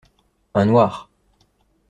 [0.55, 1.11] Un noir.